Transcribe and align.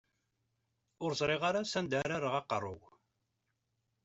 Ur 1.03 1.11
ẓriɣ 1.19 1.41
ara 1.49 1.61
s 1.65 1.73
anda 1.79 1.97
ara 1.99 2.17
rreɣ 2.21 2.33
aqerru-w. 2.39 2.81